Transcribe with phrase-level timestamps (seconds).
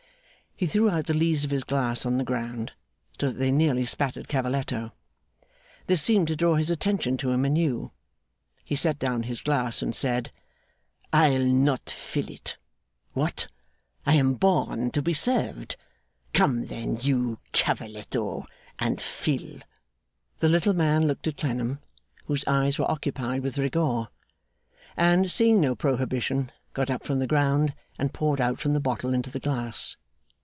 [0.53, 2.73] He threw out the lees of his glass on the ground,
[3.19, 4.91] so that they nearly spattered Cavalletto.
[5.87, 7.91] This seemed to draw his attention to him anew.
[8.63, 10.31] He set down his glass and said:
[11.11, 12.57] 'I'll not fill it.
[13.13, 13.47] What!
[14.05, 15.77] I am born to be served.
[16.31, 18.45] Come then, you Cavalletto,
[18.77, 19.61] and fill!'
[20.37, 21.79] The little man looked at Clennam,
[22.25, 24.09] whose eyes were occupied with Rigaud,
[24.95, 29.15] and, seeing no prohibition, got up from the ground, and poured out from the bottle
[29.15, 29.97] into the glass.